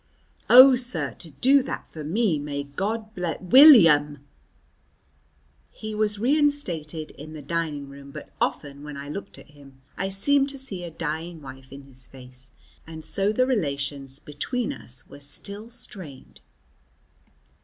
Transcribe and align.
"Oh, 0.49 0.75
sir, 0.75 1.13
to 1.19 1.29
do 1.29 1.61
that 1.61 1.87
for 1.91 2.03
me! 2.03 2.39
May 2.39 2.63
God 2.63 3.13
bl" 3.13 3.33
"William." 3.55 4.25
He 5.69 5.93
was 5.93 6.17
reinstated 6.17 7.11
in 7.11 7.33
the 7.33 7.43
dining 7.43 7.87
room, 7.87 8.09
but 8.09 8.31
often 8.41 8.81
when 8.81 8.97
I 8.97 9.09
looked 9.09 9.37
at 9.37 9.49
him 9.51 9.79
I 9.99 10.09
seemed 10.09 10.49
to 10.49 10.57
see 10.57 10.83
a 10.83 10.89
dying 10.89 11.39
wife 11.39 11.71
in 11.71 11.83
his 11.83 12.07
face, 12.07 12.51
and 12.87 13.03
so 13.03 13.31
the 13.31 13.45
relations 13.45 14.17
between 14.17 14.73
us 14.73 15.07
were 15.07 15.19
still 15.19 15.69
strained. 15.69 16.39